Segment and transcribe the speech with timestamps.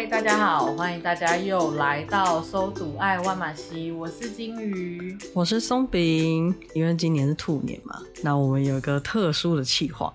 [0.00, 6.58] 嗨，大家好，欢迎大家又来到搜读爱万马西，我是金鱼，我是松饼。
[6.72, 10.10] 因为今年是兔年嘛，那我们有一个特殊的企划，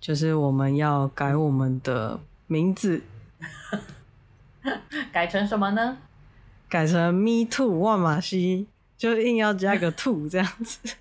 [0.00, 3.02] 就是我们要改我们的名字，
[5.12, 5.98] 改成什么呢？
[6.66, 8.66] 改成 Me Too 万马西，
[8.96, 10.94] 就硬要加个兔这样子，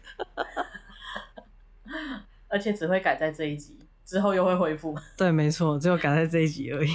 [2.49, 3.77] 而且只会改在这一集。
[4.05, 4.97] 之后又会恢复。
[5.17, 6.89] 对，没错，只有改在这一集而已。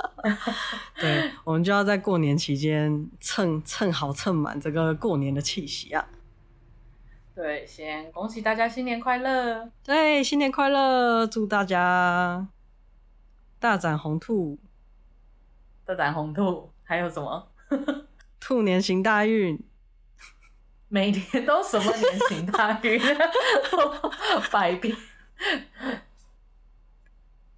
[1.00, 6.06] 对，我们就要在过年期间蹭蹭好蹭满这个过年的气息啊！
[7.34, 9.70] 对，先恭喜大家新年快乐！
[9.82, 11.26] 对，新年快乐！
[11.26, 12.46] 祝大家
[13.58, 14.58] 大展宏兔，
[15.86, 17.48] 大展宏兔，还有什么？
[18.40, 19.58] 兔年行大运，
[20.88, 23.00] 每年都什么年行大运？
[24.52, 24.94] 百变。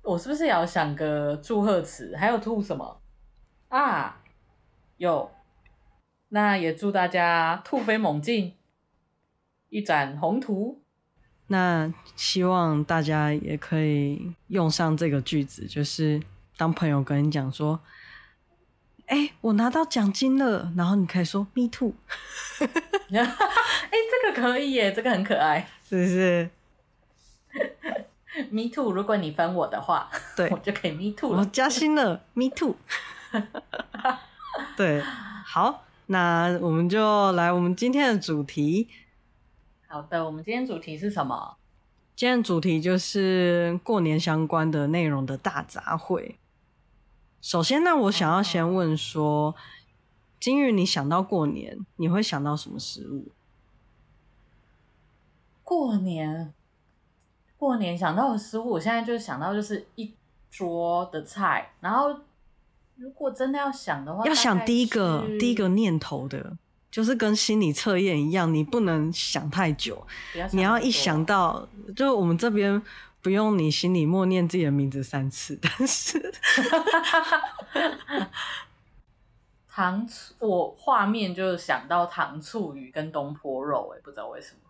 [0.02, 2.16] 我是不是也要想个祝贺词？
[2.16, 3.00] 还有兔什么
[3.68, 4.20] 啊？
[4.96, 5.30] 有，
[6.28, 8.54] 那也祝大家兔飞猛进，
[9.68, 10.82] 一展宏图。
[11.48, 16.20] 那希望大家也可以用上这个句子，就是
[16.56, 17.78] 当朋友跟你讲说
[19.06, 21.94] ：“哎、欸，我拿到奖金了。”然后你可以说 “Me too”。
[22.60, 26.50] 哎、欸，这个可以耶，这个很可爱， 是不是？
[28.50, 31.38] Me too，如果你分我的话，对， 我就可以 Me too 了。
[31.40, 32.76] 我加薪了，Me too。
[34.76, 35.02] 对，
[35.46, 38.88] 好，那我们就来我们今天的主题。
[39.86, 41.56] 好的，我们今天主题是什么？
[42.14, 46.36] 今天主题就是过年相关的内容的大杂烩。
[47.40, 49.54] 首先呢，我想要先问说，
[50.38, 53.32] 金鱼，你想到过年，你会想到什么食物？
[55.62, 56.54] 过年。
[57.62, 60.12] 过年想到的食物，我现在就想到就是一
[60.50, 61.70] 桌的菜。
[61.78, 62.12] 然后，
[62.96, 66.56] 如果真的要想的话，要想第一个第一个念头的，
[66.90, 70.04] 就是跟心理测验一样，你不能想太久。
[70.34, 72.82] 要你要一想到，就我们这边
[73.20, 76.34] 不用你心里默念自己的名字三次，但是
[79.68, 84.61] 糖醋，我画面就想到糖醋鱼跟东坡肉，哎，不知道为什么。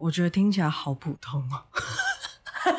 [0.00, 1.62] 我觉得听起来好普通哦，
[2.64, 2.78] 怎 么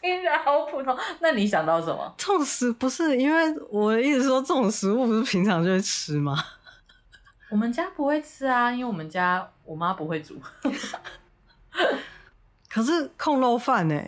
[0.00, 0.96] 听起来好普通？
[1.20, 2.14] 那你想到什么？
[2.16, 6.36] 这种食不是因为我一直说这种食物不是平常就会吃吗？
[7.50, 10.40] 我们家不会吃啊，因为我们家我妈不会煮。
[12.70, 14.00] 可是控肉饭呢？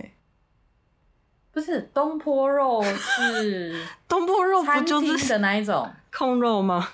[1.52, 6.90] 不是东坡肉是东坡肉，不就是的那一种控肉吗？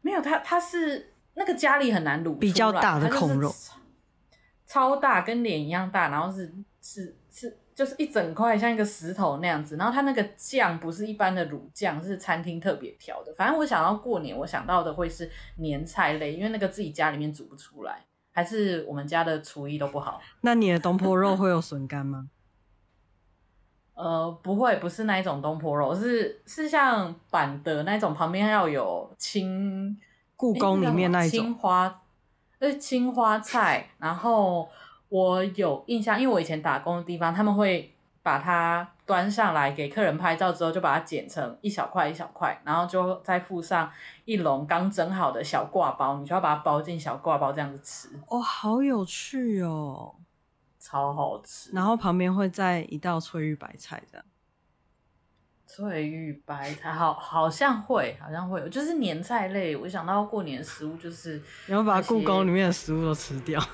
[0.00, 3.54] 没有，它它是那个家里很难卤，比较大的孔肉。
[4.66, 9.76] 超大，跟脸一样大，然后是是是，就是一整块像一个石头那样子。
[9.76, 13.32] 然后它那个酱不是一般的卤酱，是餐厅特别调的。
[13.34, 20.20] 反正我想到过年，我想到的会是年菜类，因为那个自己家里面煮不出来，还是我们家的厨艺都不好。
[20.40, 22.30] 那你的东坡肉会有笋干吗？
[23.94, 29.96] 呃，不会，不是那一种东坡肉，是是像板的那种，旁边要有青
[30.36, 32.00] 故宫里面那一种青花。
[32.60, 34.68] 呃青花菜，然后
[35.08, 43.90] 我有印象，因为我以前打工的地方，他们会把它端上来给客人拍照之后，就把它剪成一小块一小块，然后就再附上
[44.24, 48.08] 一笼刚蒸好的小挂包，你就要把它包进小挂包这样子吃。
[48.28, 50.14] 哦，好有趣哦，
[50.78, 51.70] 超好吃。
[51.74, 54.24] 然后旁边会再一道翠玉白菜这样。
[55.74, 59.74] 翠玉白菜好，好像会，好像会有，就是年菜类。
[59.74, 63.60] 我想到过年食物，就是你要把故宫里面的食物都吃掉。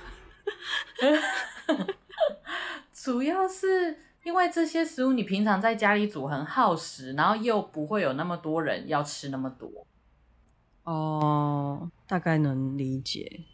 [2.94, 9.86] 主要是因为这些食物你平常在家里煮很耗时，然后又不会有那么多人要吃那么多。
[10.84, 13.44] 哦，大概能理解。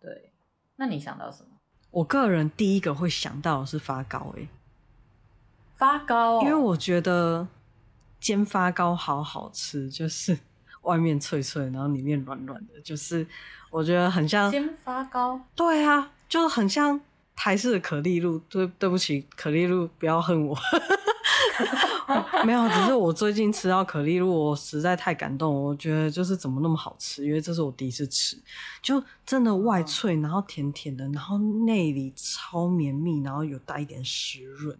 [0.00, 0.32] 对，
[0.74, 1.50] 那你想到什么？
[1.92, 4.48] 我个人第一个会想到的是发糕，欸，
[5.82, 7.44] 发糕、哦，因为我觉得
[8.20, 10.38] 煎发糕好好吃，就是
[10.82, 13.26] 外面脆脆，然后里面软软的，就是
[13.68, 15.40] 我觉得很像煎发糕。
[15.56, 17.00] 对啊，就很像
[17.34, 18.38] 台式的可丽露。
[18.48, 20.56] 对，对不起，可丽露，不要恨我。
[22.44, 25.52] 没有，只是我最近吃到可丽露，我实在太感动。
[25.64, 28.40] 我觉得就是怎么那么好吃，因为这是我第一次吃，
[28.80, 34.78] 就真的外脆，然后甜甜的，然后内里超绵密，然后有带一点湿润。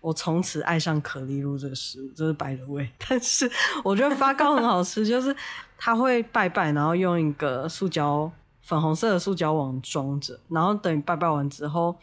[0.00, 2.90] 我从此爱上可丽露这个食物，这是 by the way。
[3.08, 3.50] 但是
[3.84, 5.34] 我觉得发糕很好吃，就是
[5.76, 8.30] 它会拜拜，然后用一个塑胶
[8.62, 11.98] 粉红色的塑胶网装着，然后等你拜拜完之后，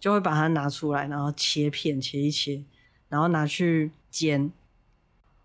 [0.00, 2.64] 就会把它拿出来，然后切片切一切，
[3.08, 4.50] 然后拿去煎，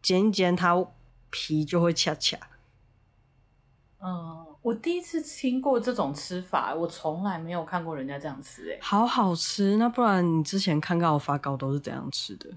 [0.01, 0.85] 煎一煎它
[1.29, 2.37] 皮就会恰恰。
[3.99, 9.77] 嗯，我第一次听过这种吃法，我从来没有看过人家这样吃，哎，好好吃。
[9.77, 12.49] 那不然你之前看到我发糕都是怎样吃的？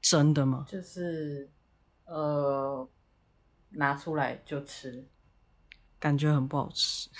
[0.00, 0.64] 真的吗？
[0.66, 1.50] 就是，
[2.06, 2.88] 呃，
[3.70, 5.04] 拿出来就吃，
[5.98, 7.10] 感觉很不好吃。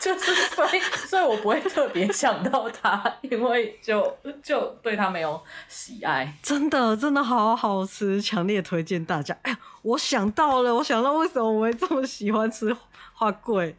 [0.00, 6.32] 就是所以，所以我不会特别想到它，因为就就对它没有喜爱。
[6.40, 9.36] 真的，真的好好吃，强烈推荐大家。
[9.42, 12.72] 哎呀，我想到了，我想到为什么我会这么喜欢吃
[13.18, 13.74] 花桂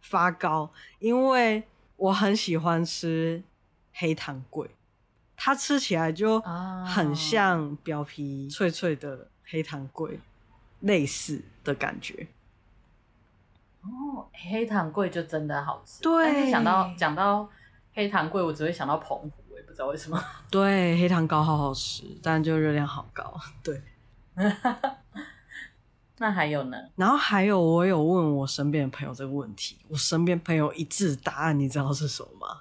[0.00, 1.62] 发糕，因为
[1.96, 3.42] 我很喜欢吃
[3.92, 4.70] 黑糖桂，
[5.36, 6.40] 它吃起来就
[6.86, 10.18] 很像表皮脆脆的黑糖桂，
[10.80, 12.28] 类似的感觉。
[13.82, 16.02] 哦，黑糖桂就真的好吃。
[16.02, 17.46] 对，但是想到讲到
[17.92, 20.18] 黑糖桂，我只会想到澎湖，我也不知道为什么。
[20.50, 23.38] 对，黑糖糕好好吃，但就热量好高。
[23.62, 23.82] 对，
[26.22, 26.76] 那还有呢？
[26.94, 32.60] 然后还有，我有问我身边的朋友这个问题，我身边朋友一致答案，你知道是什么吗？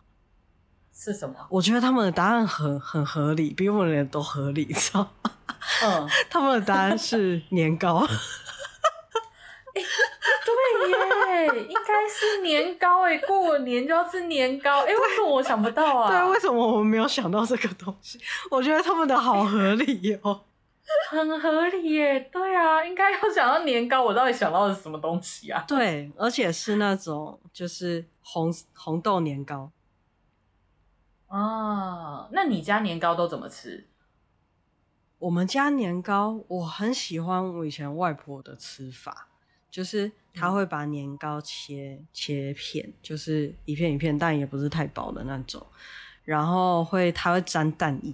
[0.91, 1.35] 是什么？
[1.47, 5.31] 我觉得他们的答案很很合理，比我们的都合理，你知道吗？
[5.83, 8.03] 嗯， 他们的答案是年糕。
[9.73, 9.81] 对
[10.89, 16.09] 耶，应该是年糕哎，过年就要吃年糕哎，为什么我想不到啊？
[16.09, 18.19] 对，为什么我们没有想到这个东西？
[18.49, 20.41] 我觉得他们的好合理哦，
[21.09, 22.19] 很合理耶。
[22.31, 25.63] 对啊，应该要想到年糕，我到底想到的是什么东西啊？
[25.67, 29.71] 对，而且是那种就是红红豆年糕
[31.27, 32.29] 哦。
[32.31, 33.87] 那你家年糕都怎么吃？
[35.19, 39.27] 我们家年糕，我很喜欢我以前外婆的吃法。
[39.69, 45.65] 就是她会把年糕切、嗯、切片，就是一片一片，但也不是太薄的那种。
[46.25, 48.13] 然后会它会沾蛋液，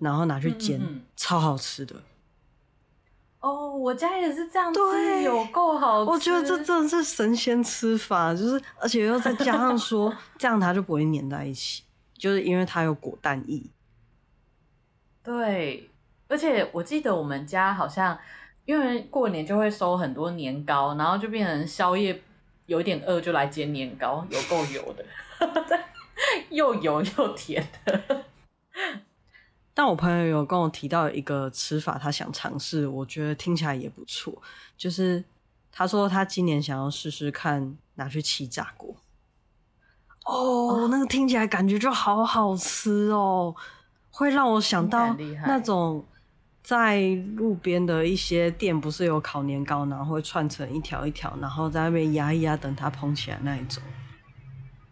[0.00, 1.94] 然后拿去煎，嗯嗯超好吃的。
[3.38, 6.10] 哦，我家也是这样吃，有够好吃。
[6.10, 11.84] 我觉得这真的是神仙吃法，就是而且又再加上说 这样它就不会粘在一起，
[12.18, 13.62] 就是因为它有果蛋液。
[15.22, 15.88] 对，
[16.28, 18.18] 而且我记得我们家好像。
[18.66, 22.22] 因为过年就会收很多年糕，然后就变成宵夜
[22.66, 25.04] 有点饿就来煎年糕，有够油的，
[26.50, 28.24] 又油又甜的。
[29.72, 34.40] 但我朋友有跟我提到一个吃法，他想尝试，我觉得听起来也不错。
[34.76, 35.24] 就是
[35.70, 38.94] 他说他今年想要试试看拿去气炸锅。
[40.24, 43.54] 哦，那个听起来感觉就好好吃哦，
[44.10, 46.04] 会让我想到那种。
[46.62, 47.00] 在
[47.36, 53.82] 路边的一些店，不是有烤年糕，然后会串成一条一条，然后在那边压一压，等它蓬起来那一种。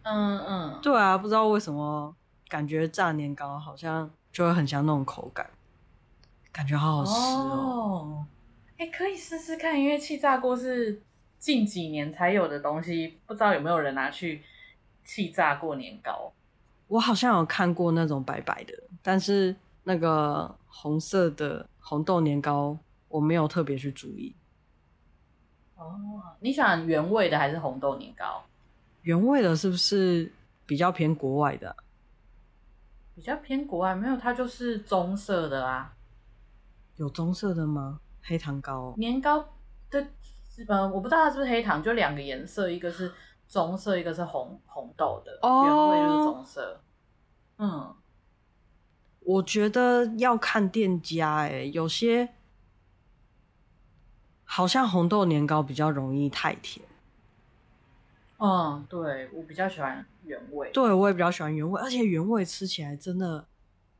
[0.03, 2.17] 嗯嗯，对啊，不知道为什么
[2.49, 5.51] 感觉炸年糕好像就会很像那种口感，
[6.53, 8.25] 感觉好好吃哦。
[8.77, 11.03] 哎、哦欸，可以试试看，因为气炸锅是
[11.41, 14.45] 近几年才有的东西，不知道有没有人拿去
[15.05, 16.33] 气炸过年糕。
[16.87, 19.57] 我好像有看过那种白白的，但是。
[19.85, 24.37] 那个红色的红豆年糕，我没有特别去注意。
[25.77, 28.45] 哦，你喜欢原味的还是红豆年糕？
[29.01, 30.31] 原味的是不是
[30.67, 31.75] 比较偏国外的？
[33.19, 35.93] 比较偏国外，没有，它就是棕色的啊。
[36.95, 37.99] 有棕色的吗？
[38.23, 38.95] 黑糖糕哦？
[38.97, 39.45] 年糕
[39.91, 40.07] 的，
[40.69, 43.13] 呃，我不知道它是不是黑糖，就两个颜色，一个是
[43.49, 45.37] 棕色，一个是红红豆的。
[45.43, 46.81] 哦，原味就是棕色。
[47.57, 47.93] 嗯。
[49.19, 52.29] 我觉得要看店家，哎，有些
[54.45, 56.87] 好像红豆年糕比较容易太甜。
[58.39, 60.71] 嗯，对，我比较喜欢原味。
[60.73, 63.45] 对，我也比较喜欢原味，而且原味吃起来真的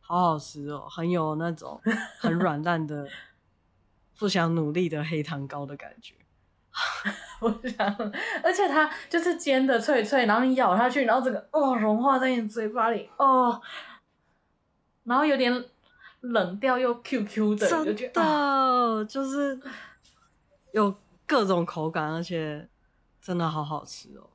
[0.01, 1.81] 好好吃哦，很有那种
[2.19, 3.09] 很软烂的
[4.19, 6.15] 不想努力的黑糖糕的感觉。
[7.41, 7.87] 我想，
[8.43, 13.61] 而且它就是煎的脆脆，然后你咬下去，然后整个哦融化在你嘴巴里哦。
[15.05, 15.65] 然后有点
[16.21, 19.59] 冷掉又 Q Q 的，真的就觉得、啊、就是
[20.73, 20.95] 有
[21.27, 22.69] 各种口感，而且
[23.29, 24.31] 真的好好吃哦！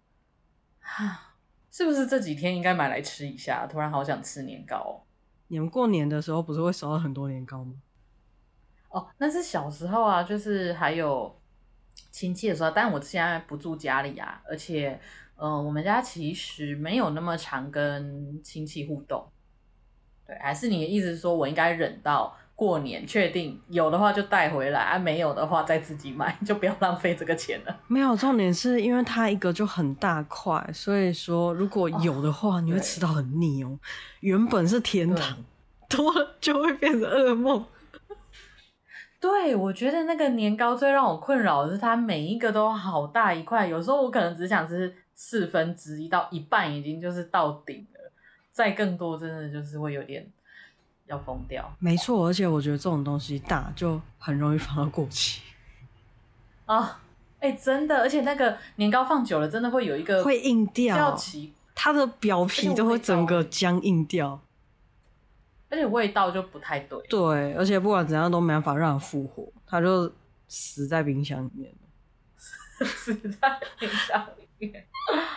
[1.71, 3.65] 是不是这几天应该买来吃一下？
[3.65, 5.03] 突然好想吃年糕。
[5.47, 7.73] 你们过年的时候不是会收到很多年糕吗？
[8.89, 11.35] 哦，那是小时候啊，就是还有
[12.11, 12.69] 亲戚的时候。
[12.69, 14.91] 但我现在不住家里啊，而且
[15.37, 19.27] 嗯、呃，我们家其实没有那么常跟亲戚互动。
[20.27, 27.75] 对，还是你的意思是说我应该忍到过年，确定有的话就带回来，啊没有的话再自己买，就不要浪费这个钱了。
[27.87, 33.79] 没有，重点是因为它一个就很大块，所以说如果有的话，你会吃到很腻哦。
[34.21, 35.37] 原本是天堂，
[35.89, 37.65] 多了就会变成噩梦。
[39.19, 48.11] 对，我觉得那个年糕最让我困扰的是，它每一个都好大一块，有时候我可能只想吃四分之一到一半，已经就是到顶了，
[48.51, 50.29] 再更多真的就是会有点
[51.13, 51.73] 要疯掉。
[51.79, 55.41] 没错，而且我觉得这种东西大就很容易放到过期
[56.65, 56.99] 啊！
[57.39, 61.17] 哎、欸，真的，而且那个年糕放久了，真的会有一个会硬掉，
[61.75, 64.39] 它的表皮都会整个僵硬掉。
[65.69, 70.09] 而且味道就不太对，对，而且不管怎样都没办法让它复活，它就
[70.47, 71.73] 死在冰箱里面
[72.85, 74.85] 死在冰箱里面。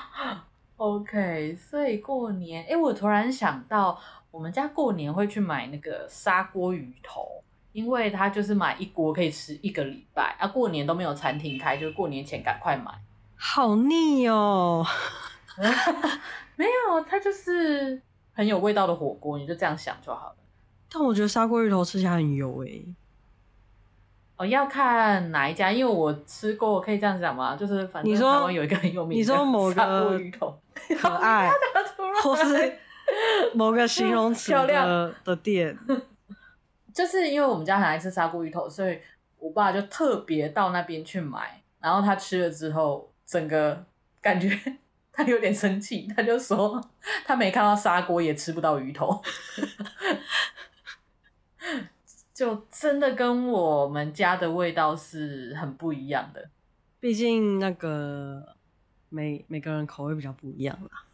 [0.76, 3.98] OK，所以过年，哎、欸，我突然想到，
[4.36, 10.46] 我们家过年会去买那个砂锅鱼头，因为它就是买一锅可以吃一个礼拜啊。
[10.46, 12.92] 过年都没有餐厅开，就是过年前赶快买。
[13.34, 14.84] 好腻哦！
[16.56, 18.02] 没有，它就是。
[18.34, 20.36] 很有味道的火锅，你就这样想就好了。
[20.92, 22.94] 但我觉得砂锅鱼头吃起来很油诶、欸。
[24.36, 27.56] 哦，要看哪一家，因为我吃过，我可以这样讲吗？
[27.56, 30.54] 就是反正台湾有一个很有名的砂锅鱼头，
[31.00, 31.50] 可爱，
[32.22, 32.78] 或是
[33.54, 35.78] 某个形容词的漂亮的店。
[36.92, 38.98] 就是因为我们家很爱吃砂锅鱼头，所以
[39.38, 41.62] 我爸就特别到那边去买。
[41.80, 43.84] 然后他吃了之后，整个
[44.20, 44.58] 感觉。
[45.18, 46.78] 他有点生气，他就说
[47.24, 49.22] 他没看到砂锅也吃不到鱼头，
[52.34, 56.50] 就真的跟我们家的味道是很不一样的。
[57.00, 58.46] 毕竟那个
[59.08, 61.05] 每每个人口味比较不一样啦。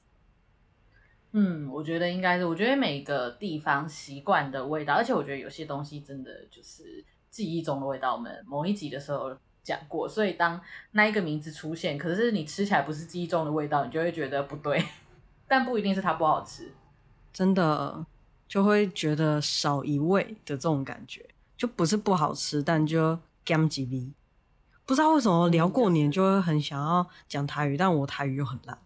[1.33, 8.15] 嗯，我觉得应该是，我觉得每个地方习惯的味道，而且我觉得有些东西真的就是记忆中的味道。
[8.15, 9.37] 我们某一集的时候。
[9.65, 10.61] 讲过，所以当
[10.91, 14.85] 那一个名字出现，可是你吃起来不是记忆中的味道，你就会觉得不对。
[15.47, 16.73] 但不一定是它不好吃，
[17.33, 18.05] 真的
[18.49, 21.25] 就会觉得少一味的这种感觉，
[21.57, 24.13] 就不是不好吃，但就 gam 几味。
[24.85, 28.77] 不知道为什么聊过年就会很想要讲台语，但我台语又很烂。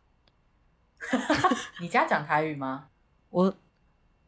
[1.81, 2.89] 你家讲台语吗？
[3.31, 3.55] 我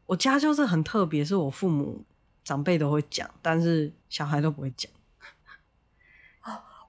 [0.05, 2.03] 我家就是很特别，是我父母
[2.43, 4.91] 长辈都会讲，但是小孩都不会讲。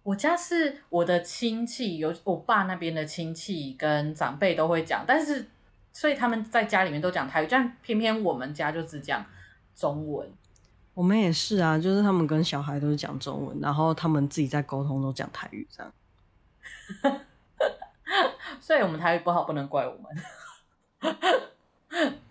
[0.03, 5.47] 我家是我的亲戚，有我爸那边的亲戚跟长辈都会讲，但是
[5.93, 9.25] 所以他们在家里面都讲台语，但偏偏我们家就只讲
[9.75, 10.27] 中文。
[10.95, 15.93] 我们也是啊，就是他们跟小孩都是讲中文，然后他们自己在沟通都讲台语这样。
[18.71, 20.05] 所以我们台语不好，不能怪我们。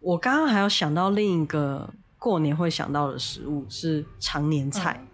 [0.00, 1.88] 我刚刚还有想到另一个
[2.18, 4.98] 过年会想到的食物是长年菜。
[5.00, 5.06] 嗯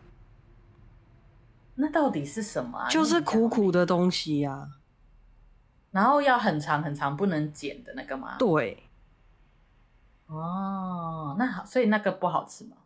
[1.75, 2.89] 那到底是什么啊？
[2.89, 4.69] 就是苦苦的东西呀、啊，
[5.91, 8.37] 然后要很长很长，不能剪的那个吗？
[8.39, 8.83] 对。
[10.27, 12.77] 哦，那好，所以那个不好吃吗？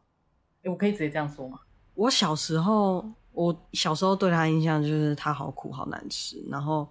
[0.64, 1.60] 我可以直接这样说吗？
[1.94, 6.88] 我小时候，我小时候对他印象就是他好苦好难吃，然后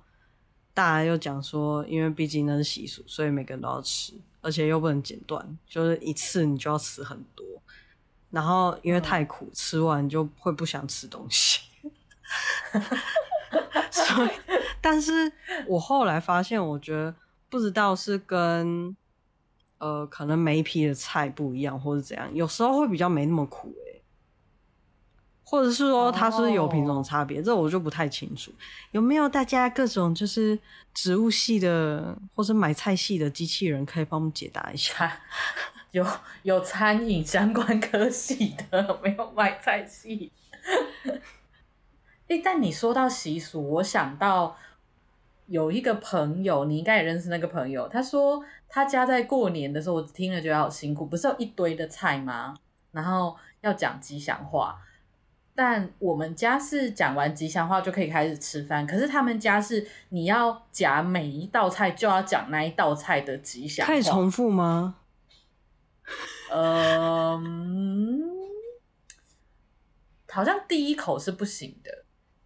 [0.76, 7.44] 大家又讲说，因为毕竟那是习俗，所以每个人都要吃，而且又不能剪断，就是一次你就要吃很多，
[8.30, 11.62] 然后因为太苦，嗯、吃完就会不想吃东西。
[13.90, 14.30] 所以，
[14.82, 15.32] 但是
[15.68, 17.16] 我后来发现，我觉得
[17.50, 18.94] 不知道是跟
[19.78, 23.85] 呃，可能每一批的菜不一样，或者怎样，有时候会比较没那么苦、欸，
[25.46, 27.46] 或者是说它是有品种差别，oh.
[27.46, 28.52] 这我就不太清楚。
[28.92, 30.60] 有没有大家各种就是
[30.94, 35.22] 植物系的，或是买菜系的机器人可以帮我们解答一下？
[35.92, 36.06] 有
[36.44, 40.32] 有餐饮相关科系的， 没有买菜系。
[42.28, 44.58] 诶，但你说到习俗，我想到
[45.46, 47.88] 有一个朋友，你应该也认识那个朋友。
[47.88, 52.56] 他说他家在过年的时候，我听了觉得好辛苦，不是有一堆的菜吗？
[52.92, 54.78] 然后要讲吉祥话，
[55.58, 64.98] 但我们家是讲完吉祥话就可以开始吃饭，可是他们家是你要夹每一道菜就要讲那一道菜的吉祥话，可以重复吗？
[66.52, 68.22] 嗯，
[70.30, 72.04] 好像第一口是不行的。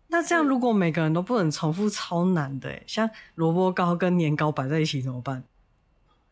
[0.07, 2.81] 那这样，如果每个人都不能重复，超难的。
[2.85, 5.43] 像萝卜糕跟年糕摆在一起怎么办？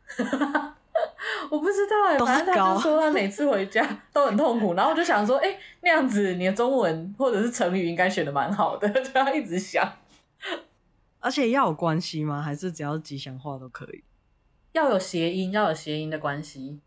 [1.50, 9.91] 我不知道哎，反正他就 说他每次回家都很痛苦，然后我就想说，哎、欸，那样子你的中文或者是成语应该选的蛮好的， 就要一直想。
[11.19, 12.41] 而且要有关系吗？
[12.41, 14.03] 还是只要吉祥话都可以？
[14.74, 16.79] 要有谐音，要有谐音的关系。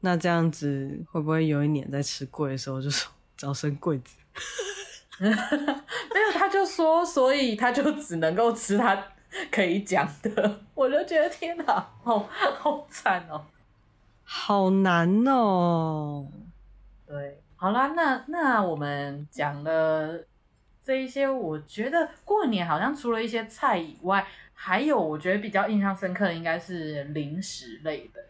[0.00, 3.12] 那这样子会不会有一年在吃贵的时候就说？
[3.36, 4.18] 早生贵子，
[5.18, 5.34] 没有，
[6.34, 8.94] 他就说，所以他就只能够吃他
[9.50, 10.60] 可以讲的。
[10.74, 13.46] 我就觉得天哪，好好惨哦。
[14.22, 16.26] 好难哦。
[17.06, 20.24] 对，好啦，那那我们讲了
[20.84, 28.20] 这一些，我觉得过年好像除了一些菜以外，还有我觉得比较印象深刻的应该是零食类的。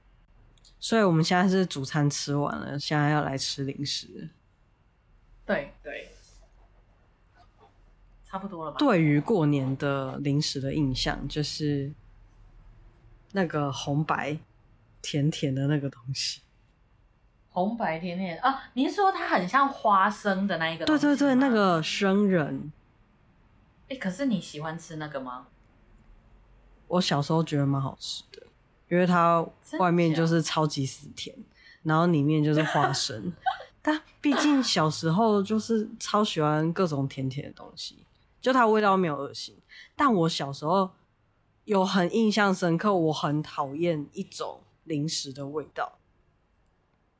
[0.78, 4.30] 所以我们现在是主餐吃完了，现在要来吃零食。
[5.44, 6.10] 对对，
[8.30, 8.78] 差不多了吧？
[8.78, 11.92] 对于过年的零食的印象，就是
[13.32, 14.38] 那个红白
[15.02, 16.42] 甜甜的那个东西。
[17.52, 18.70] 红白甜甜啊！
[18.74, 20.84] 您说它很像花生的那一个？
[20.84, 22.72] 对对对，那个生人。
[23.88, 25.48] 哎，可是你喜欢吃那个吗？
[26.86, 28.42] 我小时候觉得蛮好吃的，
[28.88, 29.44] 因为它
[29.80, 31.34] 外面就是超级死甜，
[31.82, 33.32] 然后里面就是花生。
[33.82, 37.96] 但毕竟小时候就是超喜欢各种甜甜的东西，
[38.40, 39.56] 就它味道没有恶心。
[39.94, 40.90] 但我小时候
[41.64, 45.98] 有很印象深刻，我很讨厌一种零食的味道。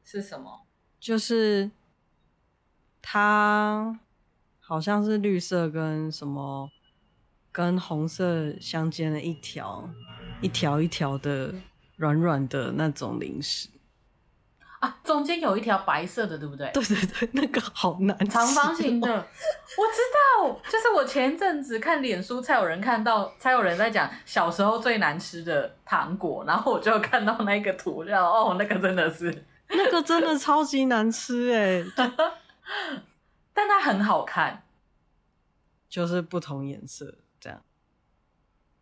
[0.05, 0.63] 是什么？
[0.99, 1.71] 就是
[3.01, 4.01] 它
[4.59, 6.71] 好像是绿色跟什么
[7.53, 9.89] 跟红色相间的一条
[10.41, 11.55] 一条一条的
[11.97, 13.69] 软软的那种零食
[14.81, 16.71] 啊，中间有一条白色的，对不对？
[16.73, 18.29] 对对对，那个好难吃喔。
[18.29, 20.01] 长方形的，我知
[20.43, 29.45] 道，就是我前阵子看脸书才有人看到，才有人在讲小时候最难吃的糖果，然后我就看到那个图，然后哦，那个真的是。
[29.73, 31.85] 那个真的超级难吃哎，
[33.55, 34.65] 但它很好看，
[35.89, 37.63] 就是不同颜色这样。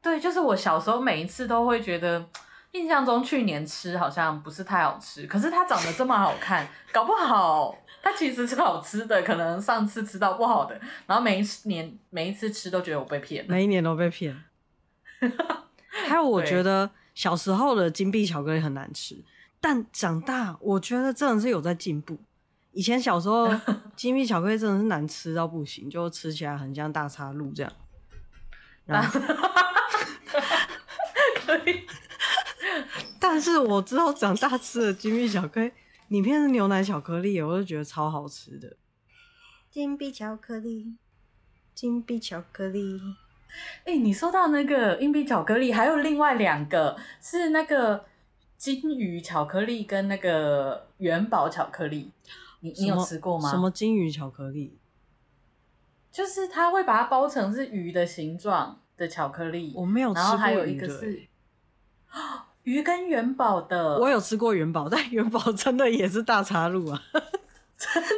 [0.00, 2.24] 对，就是我小时候每一次都会觉得，
[2.72, 9.22] 印象中去年吃好像不是太好吃，可是它长得这么好看， 搞不好它其实是好吃的。
[9.22, 14.44] 可能上次吃到不好的，然后每一年每一次吃都觉得我被骗，每一年都被骗。
[16.06, 19.24] 还有，我觉得小时候的金币巧克力很难吃。
[19.60, 22.16] 但长大，我觉得真的是有在进步。
[22.72, 23.50] 以前小时候，
[23.96, 27.72] 金币巧克力真的是难吃到不行，就吃起来很像大岔路这样。
[28.84, 29.20] 然后，
[31.44, 31.84] 可以。
[33.20, 35.72] 但是我之后长大吃的金币巧克力，
[36.08, 38.76] 里面是牛奶巧克力，我就觉得超好吃的。
[39.70, 40.96] 金币巧克力，
[41.74, 43.00] 金币巧克力。
[43.84, 48.06] 哎、欸，你说到那个硬币巧克力，还有另外两个是那个。
[48.58, 52.10] 金鱼巧克力跟那个元宝巧克力，
[52.58, 53.48] 你你有吃过吗？
[53.48, 54.76] 什么金鱼巧克力？
[56.10, 59.72] 就是它会把它包成是鱼的形状的巧克力。
[59.76, 60.22] 我没有吃过。
[60.22, 61.22] 然后还有一个是
[62.68, 63.98] 鱼跟元宝的。
[63.98, 67.02] 我有吃过元宝，但元宝真的也是大岔路啊！
[67.78, 68.10] 真假？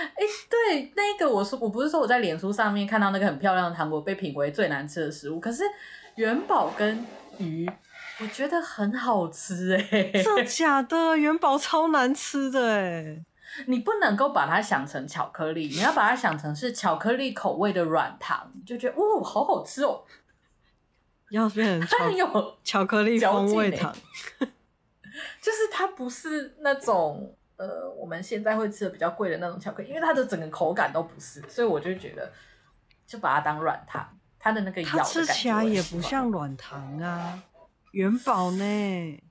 [0.00, 5.62] 哎、欸，对，那个我说我不是说我在脸书上面看到那个很漂亮的糖果被评为最难吃的食物，可是
[6.16, 7.06] 元宝跟
[7.38, 7.66] 鱼。
[8.20, 11.16] 我觉得很好吃哎、欸，真的假的？
[11.16, 13.24] 元宝超难吃的哎，
[13.66, 20.04] 你不能够把它想成巧克力，你要把它想成是巧克力口味的软糖，就觉得哦，好好吃哦。
[21.30, 23.94] 要变成巧有巧克力风味糖，
[25.40, 32.32] 就是它不是那种呃我们现在会吃的比较贵的那种巧克力，因为它的整个口感都不是，所以我就觉得
[33.06, 37.42] 就把它当软糖，它的那个咬吃起来也不像软糖啊。
[37.92, 39.22] 元宝呢？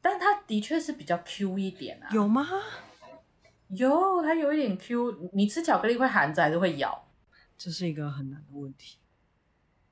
[0.00, 2.08] 但它的确是比较 Q 一点啊。
[2.12, 2.46] 有吗？
[3.68, 5.30] 有，它有一点 Q。
[5.32, 7.06] 你吃巧克力会含着还是会咬？
[7.56, 8.98] 这是一个很难的问题。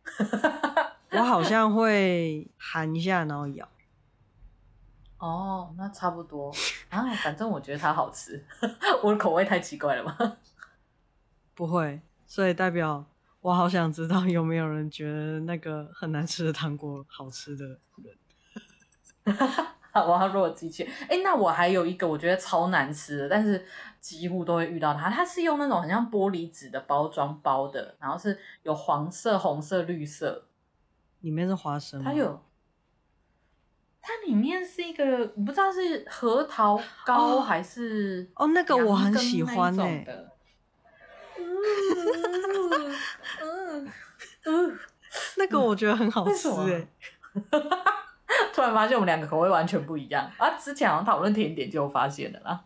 [1.13, 3.69] 我好像会含一下，然后咬。
[5.19, 6.53] 哦，那差不多
[6.89, 7.05] 啊。
[7.17, 8.45] 反正我觉得它好吃。
[9.03, 10.37] 我的口味太奇怪了吧？
[11.55, 13.05] 不会，所以代表。
[13.43, 18.17] 我好想知道有没有人觉得那个很难吃的糖果好吃的人。
[20.01, 20.83] 我要弱鸡翅。
[21.03, 23.65] 哎、欸，那我还有一个我觉得超难吃的，但是
[24.01, 25.11] 几乎都会遇到它。
[25.11, 30.47] 它是用那种很像玻璃纸的包装包的，然后是有黄色、红色、绿色，
[31.21, 32.11] 里面是花生吗？
[32.11, 32.43] 它有，
[34.01, 40.29] 它里面是一个我不知道是核桃糕还是哦，哦，那个我很喜欢哎、欸。
[43.43, 43.93] 嗯
[44.45, 44.79] 嗯，
[45.39, 46.89] 那个我觉得很好吃哎！
[48.55, 50.51] 突然发现我们两个口味完全不一样啊！
[50.59, 52.65] 之前好像讨论甜点就发现了啦。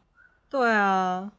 [0.49, 1.31] 对啊，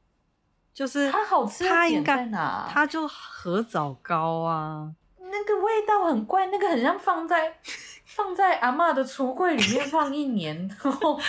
[0.73, 2.67] 就是它好吃，它应该在哪？
[2.69, 7.57] 它就合枣糕啊，那个味道很怪，那个很像放在
[8.05, 11.19] 放在阿嬷的橱柜里面放一年，然后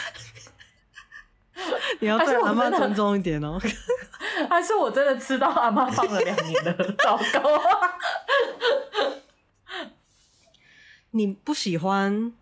[2.01, 3.59] 你要对阿嬷尊重一点哦。
[4.49, 7.99] 还是我真的吃到阿妈放了两年的枣糕啊！
[11.11, 12.33] 你不喜欢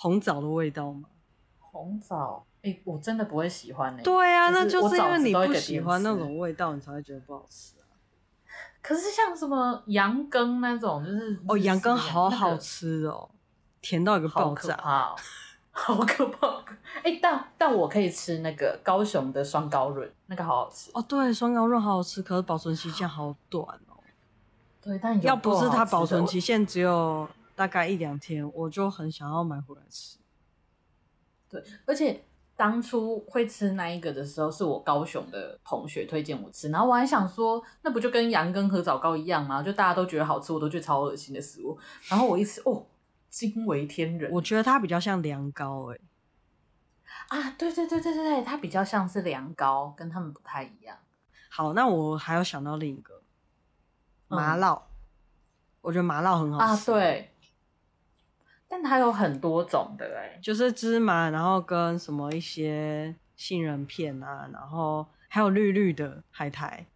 [0.00, 1.08] 红枣的味道吗？
[1.58, 4.02] 红枣，哎、欸，我真的不会喜欢哎、欸。
[4.04, 7.82] 对啊，那就是因为你不喜喜欢那种味道，你才会觉得不好吃啊。
[8.80, 13.40] 可是像什么羊羹那种，就是哦，羊羹好好吃哦，那个、
[13.82, 15.16] 甜到一个爆炸，好可怕、哦，
[15.72, 16.46] 好可怕。
[17.02, 21.04] 哎、欸，但但我可以吃那个高雄的双高润，那个好好吃哦。
[21.08, 23.98] 对，双高润好好吃，可是保存期限好短哦。
[24.80, 27.28] 对，但要不是它保存期限只有
[27.58, 30.16] 大概一两天，我就很想要买回来吃。
[31.48, 39.60] 对，而且当初会吃那一个的时候，是我高雄的同学推荐我吃，然后我还想说，那不就跟羊羹和枣糕一样吗？
[39.60, 41.76] 就大家都觉得好吃，我都觉得超恶心的食物。
[42.08, 42.86] 然后我一吃，哦，
[43.28, 44.30] 惊为天人。
[44.30, 46.00] 我觉得它比较像凉糕，欸，
[47.30, 50.96] 哎，啊，对对对对对对，它比较像是凉糕，跟他们不太一样。
[51.50, 53.20] 好，那我还有想到另一个
[54.28, 54.82] 麻辣，嗯，
[55.80, 57.34] 我觉得麻辣很好吃啊，对。
[58.68, 66.86] 但它有很多种的哎，就是芝麻，然后跟什么一些杏仁片啊，然后还有绿绿的海苔，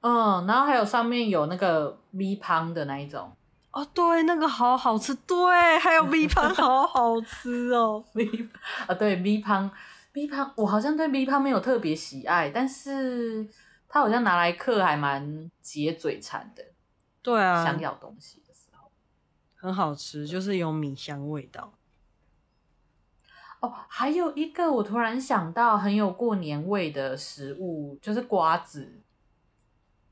[0.00, 3.30] 嗯，然后还有上面有那个米香的那一种，
[3.70, 8.48] 哦，对，那个好好吃，对，还有米香好好吃哦， 米
[8.88, 9.70] 啊，对，米香，
[10.12, 13.48] 米香，我好像对米香没有特别喜爱，但是
[13.88, 16.64] 它好像拿来嗑还蛮解嘴馋的，
[17.22, 18.41] 对啊，想咬东西。
[19.62, 21.72] 很好吃，就是有米香味道。
[23.60, 29.00] 哦，还有一个我突然想到很有过年味的食物，就是瓜子。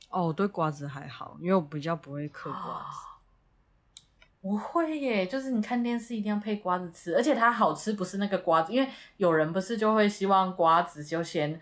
[0.09, 3.09] 哦，我对瓜子还好，因为我比较不会嗑瓜子。
[4.41, 11.61] 不会耶，就是你看电视一定要配瓜子吃，而且它好吃不是那个瓜子，因为有人不是就会希望瓜子就先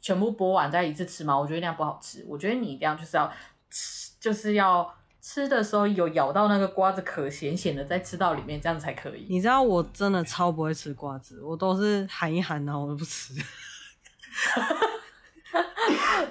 [0.00, 1.38] 全部剥完再一次吃吗？
[1.38, 2.24] 我觉得那样不好吃。
[2.26, 3.32] 我觉得你一定要就是要
[3.70, 4.92] 吃，就是要。
[5.24, 9.24] 吃的时候有咬到那个瓜子壳咸咸的，再吃到里面，这样才可以。
[9.30, 13.32] 你知道我真的超不会吃瓜子，我都是含一含，然后我都不吃。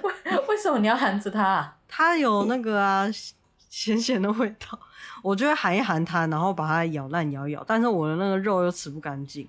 [0.00, 1.76] 为 为什么你要含着它啊？
[1.88, 3.10] 它有那个啊
[3.68, 4.78] 咸咸的味道，
[5.24, 9.48] 我就会含一含它，然后把它咬烂咬咬，但是我的那个肉又吃不干净。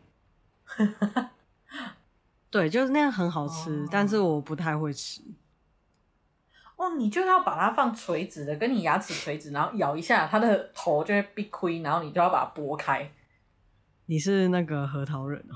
[2.49, 5.21] 对，就是那样很好吃，哦，但是我不太会吃。
[6.77, 13.09] 哦，你就要把它放垂直的，跟你牙齿垂直，然后咬一下，它的头就会闭亏，然后你就要把它拨开。
[14.07, 15.55] 你是那个核桃人哦，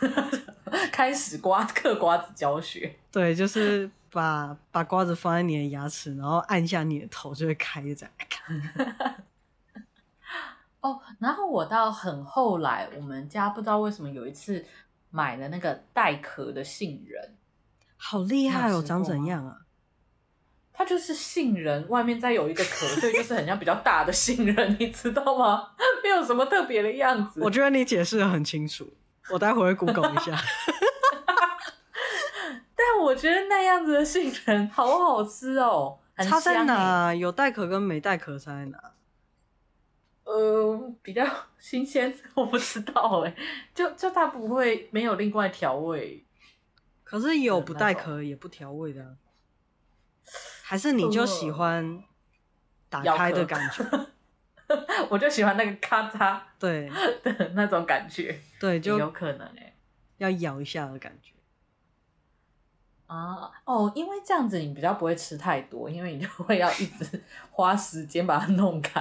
[0.92, 2.96] 开始瓜嗑瓜子教学。
[3.10, 8.14] 对，就是把把瓜子放在你的牙齿，然后按下你的头就会开这样。
[10.80, 14.64] 哦，然后我到很后来，我们家不知道为什么有一次
[15.10, 17.34] 买了那个带壳的杏仁，
[17.96, 19.65] 好厉害哦，长怎样啊？
[20.76, 25.70] 它就是杏仁，外面再有一个壳，所以就是很像比较大的杏仁， 你知道吗？
[26.04, 27.40] 没有什么特别的样子。
[27.42, 28.92] 我觉得你解释的很清楚，
[29.30, 30.36] 我待会会 Google 一下。
[32.76, 36.38] 但我觉得那样子的杏仁好好吃哦，很香。
[36.38, 37.14] 差在哪？
[37.14, 38.78] 有带壳跟没带壳差在哪？
[40.24, 41.26] 呃，比较
[41.58, 43.34] 新鲜，我不知道哎，
[43.74, 46.22] 就就它不会没有另外调味。
[47.02, 49.10] 可是有不带壳也不调味的啊。
[50.68, 52.02] 还是你就喜欢
[52.88, 53.84] 打开的感觉？
[55.08, 56.90] 我就喜欢那个咔嚓对
[57.22, 59.76] 的那种感觉，对，就有可能哎，
[60.18, 61.34] 要咬一下的感觉
[63.06, 69.00] 啊哦，因为这样子你比较不会吃太多，因为你就会要一直 花时间把它弄开。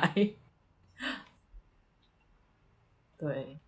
[3.17, 3.59] 对，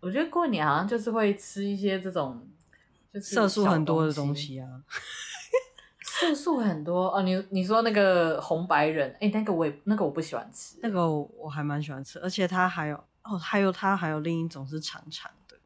[0.00, 2.48] 我觉得过年好像就是会吃一些这种
[3.12, 4.82] 就是色素很多的东西啊。
[6.14, 15.56] 色素很多哦，你你说那个红白人，哎、欸，那个我也那个我不喜欢吃，那个我还蛮喜欢吃，而且它还有哦，还有它还有另一种是长长的，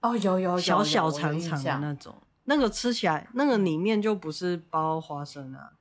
[0.00, 5.72] 哦，有有，有小小长长的那种，那个吃起来那个里面就不是包花生啊，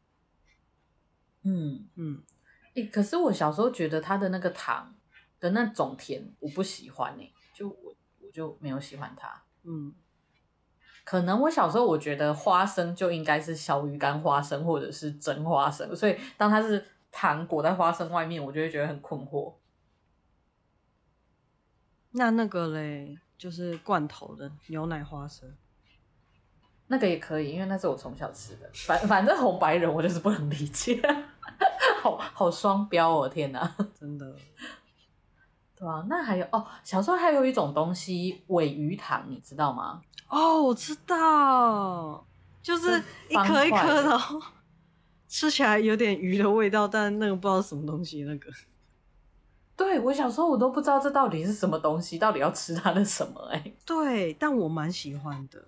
[1.44, 1.90] 嗯。
[1.96, 2.24] 嗯，
[2.70, 4.96] 哎、欸，可是我小时候觉得它的那个糖
[5.42, 9.94] 的那种甜我不喜欢哎，就我我就没有喜欢它，嗯。
[11.10, 19.56] 可能我小时候我觉得花生就应该是小鱼干花生或者是真花生，所以当它是糖裹在花生外面，我就会觉得很困惑。
[22.12, 25.52] 那那个嘞，就是罐头的牛奶花生，
[26.86, 28.70] 那个也可以，因为那是我从小吃的。
[28.86, 31.02] 反反正红白人我就是不能理解，
[32.04, 33.28] 好好双标哦！
[33.28, 34.36] 天哪，真的。
[35.80, 40.02] 对啊，那还有哦，小时候还有一种东西尾鱼糖，你知道吗？
[40.28, 42.28] 哦，我知道，
[42.62, 44.20] 就是一颗一颗的，
[45.30, 48.24] 吃起来有点鱼的味道，但那个不知道是什么东西。
[48.24, 48.52] 那个，
[49.78, 53.56] 对，我小时候我都不知道这到底是什么东西，到底要吃它的什么、欸？
[53.56, 55.64] 哎，对，但我蛮喜欢的。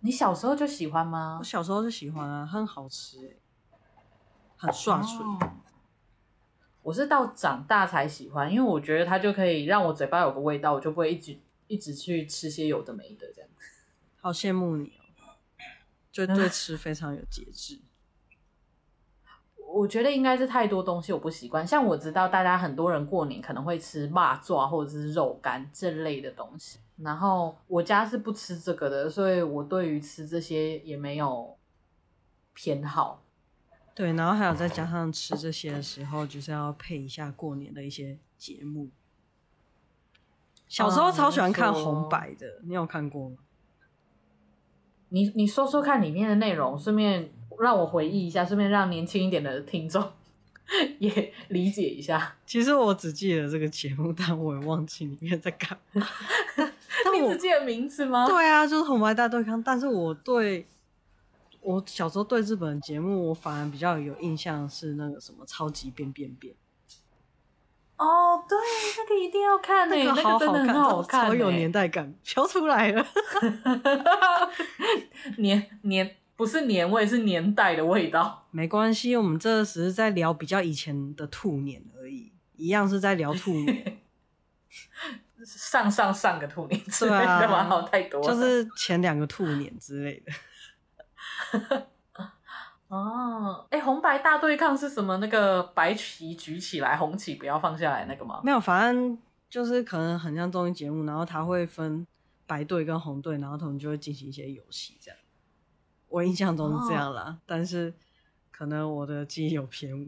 [0.00, 1.36] 你小时候就喜欢吗？
[1.38, 3.40] 我小时候就喜欢啊，很好吃、欸，
[4.56, 5.24] 很爽脆。
[5.24, 5.38] 哦
[6.82, 13.48] 我是到长大才喜欢，因为我觉得它就可以让我嘴巴有个味道，我就不会一直一直去吃些有的没的这样。
[14.20, 15.38] 好羡慕你哦，
[16.10, 17.78] 就对吃非常有节制。
[19.74, 31.56] 我觉得应该是太多东西我不习惯，像我知道大家很多人过年可能会吃腊爪或者是肉干这类的东西，然后我家是不吃这个的，所以我对于吃这些也没有
[32.52, 33.22] 偏好。
[33.94, 38.88] 对，然后还有再加上吃这些的时候，就是要配一下过年的一些节目。
[40.66, 43.36] 小时候超喜欢看红白的，你有看过吗？
[45.10, 50.02] 你你说说看里面的内容，顺便让我回忆一下，顺便让年轻一点的听众
[50.98, 52.34] 也理解一下。
[52.46, 56.06] 其实我只记得这个节目，但我也忘记里面在干嘛。
[57.04, 58.26] 但你只记得名字吗？
[58.26, 59.62] 对啊，就是红白大对抗。
[59.62, 60.66] 但是我对。
[61.62, 66.54] 我小时候对日本节目，我反而比较有印象是那个什么超级变变变。
[67.96, 68.58] 哦，对，
[68.98, 73.06] 那个一定要看诶，那个好好看，那个真的很好看，超有年代感，飘出来了。
[75.38, 78.48] 年年不是年味，是年代的味道。
[78.50, 83.98] 没关系，我们这只是在聊比较以前的兔年而已，一样是在聊兔年。
[85.44, 90.32] 上上上个兔年之类的，对啊，好太多，就是前两个兔年之类的。
[92.88, 95.16] 哦，哎、欸，红白大对抗是什么？
[95.16, 98.40] 那个白旗举起来，红旗不要放下来，那个吗？
[98.44, 102.06] 没有，反正就是可能很像综艺节目，然后他会分
[102.46, 105.18] 白队跟红队，然后他们就会进行一些游戏，这样。
[106.08, 107.94] 我印象中是这样啦，哦、但是
[108.50, 110.04] 可能我的记忆有偏误。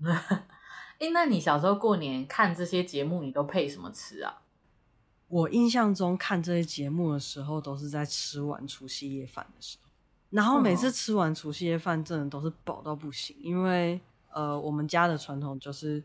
[1.14, 4.42] 那你小时候过年看这些节目，你都配什么吃啊？
[5.28, 9.89] 我印象中看这些节目的时候，都是在吃完除夕夜饭的时候。
[10.30, 14.00] 然后每次吃完除夕夜饭，真的都是饱到不行，因为
[14.32, 16.02] 呃，我们家的传统就是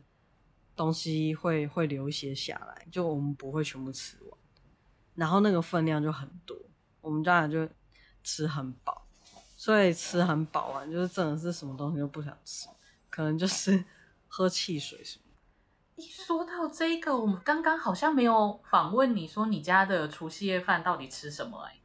[0.75, 4.31] 东西会会留一些下来，就我们不会全部吃完，
[5.13, 6.57] 然后那个分量就很多，
[7.01, 7.69] 我们家人就
[8.23, 9.05] 吃很饱，
[9.55, 12.67] 所以吃很饱完，就是真的是什么东西都不想吃，
[13.11, 13.85] 可能就是
[14.27, 15.23] 喝汽水什么。
[15.97, 21.79] 一说到这个，我们刚刚好像没有访问你说你家的除夕夜饭到底吃什么哎。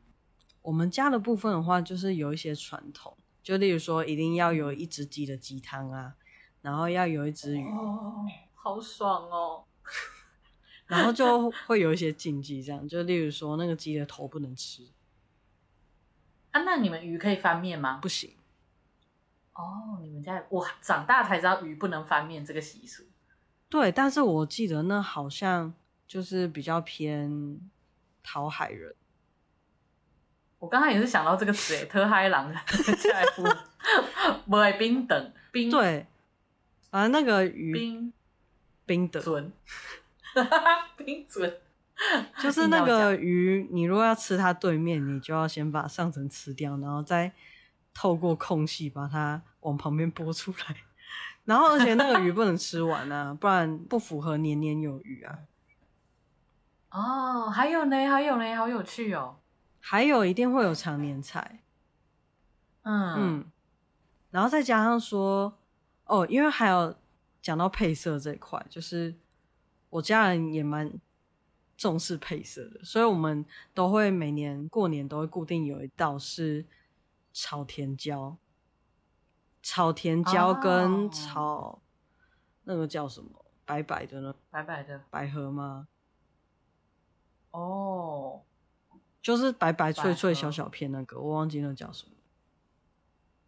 [0.62, 6.14] 我们家的部分的话，就是有一些传统，就例如说，一定要有一只鸡的鸡汤啊，
[6.62, 9.64] 然后要有一只鱼，哦，好爽哦。
[10.86, 14.88] 然后就会有一些禁忌，这样，就例如说，那个鸡的头不能吃。
[16.50, 17.98] 啊，那你们鱼可以翻面吗？
[18.02, 18.34] 不行。
[19.54, 23.04] 哦，你们家我长大才知道鱼不能翻面这个习俗。
[23.68, 25.72] 对，但是我记得那好像
[26.08, 27.60] 就是比较偏
[28.22, 28.94] 讨海人。
[30.60, 32.54] 我刚刚也是想到这个词诶，特嗨狼。
[32.96, 33.42] 下一步。
[34.46, 35.68] 不会冰等冰。
[35.68, 36.06] 对
[36.90, 38.12] 啊，那个鱼冰
[38.86, 39.52] 冰的尊，
[40.96, 41.52] 冰准。
[42.38, 47.32] 就是 那个鱼，你如果要吃它对面，你就要先把上层吃掉，然后再
[47.92, 50.76] 透过空隙把它往旁边拨出来，
[51.44, 55.38] 然后而且那个鱼不能吃完啊，不然不符合年年有余啊。
[56.90, 59.36] 哦，还有呢，还有呢，好有趣哦。
[59.80, 61.62] 还有一定会有常年菜，
[62.82, 63.52] 嗯嗯，
[64.30, 65.58] 然后再加上说，
[66.04, 66.94] 哦，因为还有
[67.40, 69.14] 讲到配色这一块，就是
[69.88, 70.92] 我家人也蛮
[71.76, 76.66] 重视配色的，所以我们都会每年过年都会固定有一道是
[77.32, 78.36] 炒甜椒，
[79.62, 81.82] 炒甜椒跟炒、哦、
[82.64, 84.34] 那个叫什么白白的呢？
[84.50, 85.88] 白白的百合吗？
[87.52, 88.42] 哦。
[89.22, 92.12] 就是白白脆脆小小片那个，我忘记那叫什么。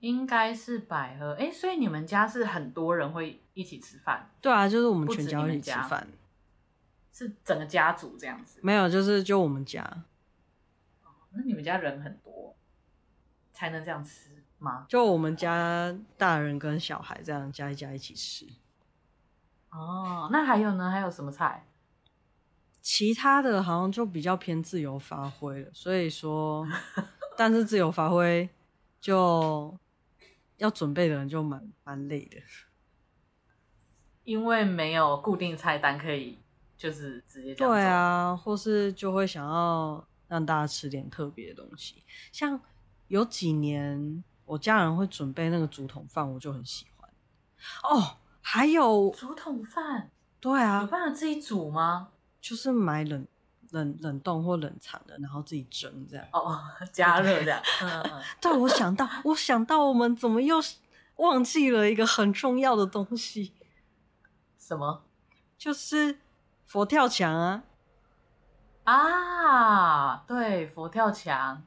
[0.00, 4.28] 应该是百合，哎、欸，所以你们家是很多人会一起吃饭？
[4.40, 6.08] 对啊，就是我们全家一起吃饭，
[7.12, 8.58] 是整个家族这样子？
[8.62, 9.82] 没有，就是就我们家。
[11.04, 12.56] 哦，那你们家人很多，
[13.52, 14.86] 才能这样吃吗？
[14.88, 18.46] 就我们家大人跟小孩这样加一加一起吃。
[19.70, 20.90] 哦，那还有呢？
[20.90, 21.64] 还有什么菜？
[22.82, 26.66] 其他的好像就比较偏自由发挥了，所以说，
[27.36, 28.48] 但是自由发挥
[29.00, 29.78] 就
[30.56, 32.38] 要准备的人就蛮蛮累的，
[34.24, 36.38] 因为没有固定菜单可以，
[36.76, 37.54] 就是直接。
[37.54, 42.60] 对啊，或是就会想要让大家吃点特别的东西，像
[43.06, 47.08] 有几年我家人会准备那个竹筒饭，我就很喜欢。
[47.84, 52.08] 哦，还有竹筒饭，对啊，有办法自己煮吗？
[52.42, 53.26] 就是买冷
[53.70, 56.26] 冷冷冻或冷藏的，然后自己蒸这样。
[56.32, 56.60] 哦，
[56.92, 57.62] 加热这样。
[58.40, 60.56] 对， 我想到，我想到，我们怎么又
[61.16, 63.52] 忘记了一个很重要的东西？
[64.58, 65.04] 什么？
[65.56, 66.18] 就是
[66.66, 67.62] 佛跳墙啊！
[68.84, 71.62] 啊，对，佛跳墙。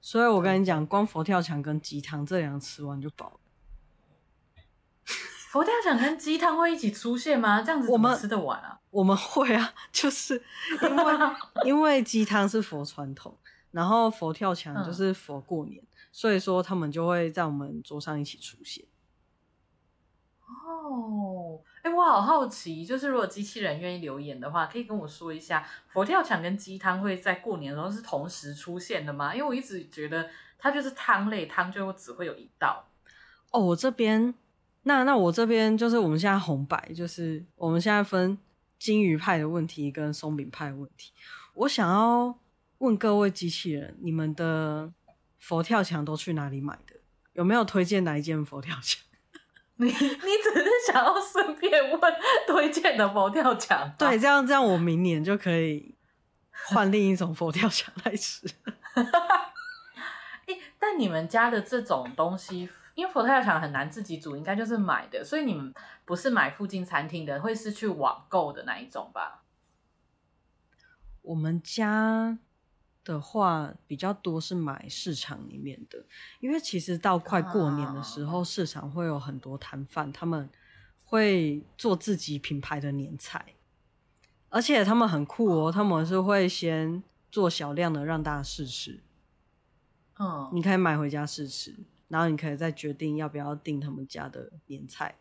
[0.00, 3.40] 所以我跟你讲，光佛跳墙跟鸡汤这两个吃完就饱了。
[5.54, 7.62] 佛跳墙跟鸡汤会一起出现吗？
[7.62, 8.76] 这样子怎么吃得完啊？
[8.90, 10.42] 我们，我们会啊， 就是
[10.82, 11.14] 因为
[11.64, 13.38] 因为鸡汤是佛传统，
[13.70, 18.84] 然后佛跳墙就是佛过年，嗯，所以说他们就会在我们桌上一起出现。
[20.66, 29.32] 哦，哎，我好好奇，就是如果机器人愿意留言的话，可以跟我说一下，佛跳墙跟鸡汤会在过年的时候是同时出现的吗？
[29.32, 32.84] 因为我一直觉得它就是汤类，汤就只会有一道。
[33.52, 34.34] 哦，我这边，
[34.84, 38.38] 那那我这边就是我们现在红白，就是我们现在分
[38.78, 41.12] 金鱼派的问题跟松饼派的问题。
[41.54, 42.38] 我想要
[42.78, 44.92] 问各位机器人，你们的
[45.38, 46.96] 佛跳墙都去哪里买的？
[47.32, 49.02] 有没有推荐哪一间佛跳墙？
[49.76, 52.00] 你你只是想要顺便问
[52.46, 53.92] 推荐的佛跳墙？
[53.98, 55.94] 对，这样这样我明年就可以
[56.68, 58.46] 换另一种佛跳墙来吃。
[60.46, 69.44] 欸，但你们家的这种东西，因为佛跳墙很难自己煮，应该就是买的，所以你们不是买附近餐厅的，会是去网购的那一种吧？
[71.22, 72.38] 我们家。
[73.04, 76.06] 的话比较多是买市场里面的，
[76.40, 80.48] 因为其实到快过年的时候，市场会有很多摊贩，他们
[81.04, 83.56] 会做自己品牌的年菜，
[84.48, 89.02] 而且他们很酷哦，他们是会先做小量的让大家试吃，
[90.18, 91.76] 嗯，你可以买回家试吃，
[92.14, 95.16] 然后你可以再决定要不要订他们家的年菜。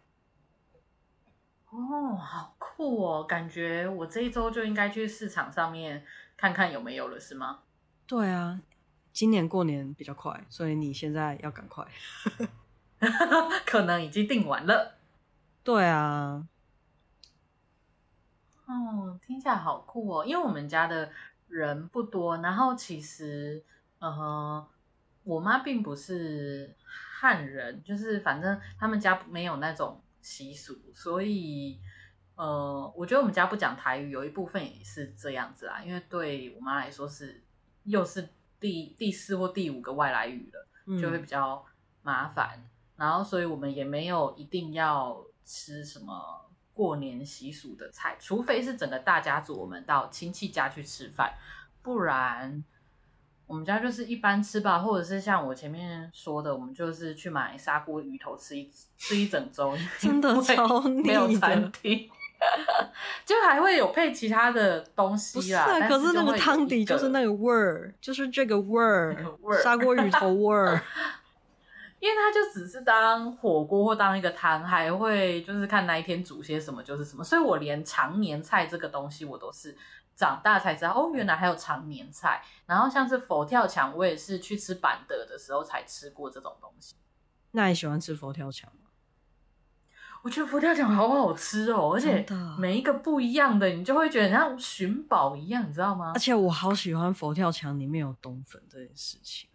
[1.71, 6.05] 哦，好酷哦，感觉我这一周就应该去市场上面
[6.37, 7.61] 看看有没有了，是吗？
[8.05, 8.61] 对啊，
[9.11, 11.83] 今年过年比较快，所以你现在要赶快，
[13.65, 14.99] 可能已经订完了。
[15.63, 16.47] 对啊，
[18.67, 20.23] 哦，听起来好酷哦！
[20.23, 21.11] 因为我们家的
[21.47, 23.63] 人不多，然后其实，
[23.97, 24.67] 嗯哼，
[25.23, 26.75] 我妈并不是
[27.19, 31.79] 汉人，就是反正他们家没有那种习俗，所以，
[32.35, 35.81] 呃，我觉得我们家不讲台语，有一部分也是这样子啦。
[35.83, 37.41] 因为对我妈来说是。
[37.85, 38.29] 又是
[38.61, 41.61] 第第四或第五个外来语了，嗯、就会比较
[42.01, 42.63] 麻烦。
[42.95, 51.33] 然后，所以我们也没有一定要吃什么过年习俗的菜，除非是整个大家族我们到亲戚家去吃饭，
[51.81, 52.63] 不然
[53.45, 62.09] 我们家就是一般吃吧，或者是像我前面说的，我们就是去买砂锅鱼头吃一吃一整周， 真的超腻， 没有餐厅。
[63.25, 70.81] 就还会有配其他的东西啦，不是啊，可是那个汤底就是那个味儿，就是这个味儿，味砂锅鱼头味儿。
[72.01, 77.23] 因为它就只是当火锅或当一个汤，还会就是看那一天煮些什么就是什么。
[77.23, 79.73] 所以我连常年菜这个东西，我都是
[80.15, 82.43] 长大才知道哦，原来还有长年菜。
[82.65, 86.95] 然后像是佛跳墙，我也是去吃板德的时候才吃过这种东西。
[87.51, 88.89] 那你喜欢吃佛跳墙吗？
[90.23, 92.25] 我觉得佛跳墙好好吃哦，而且
[92.57, 96.13] 每一个不一样的，你就会觉得像寻宝一样，你知道吗？
[96.15, 99.49] 而且我好喜欢佛跳墙里面有冬粉这件事情。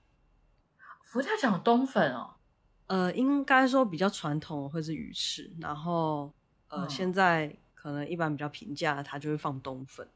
[1.03, 2.35] 佛跳墙有冬粉哦？
[2.87, 6.33] 呃，应该说比较传统会是鱼翅，然后
[6.69, 7.57] 呃、嗯，现在
[7.89, 10.07] 可能一般比较平价，它就会放冬粉。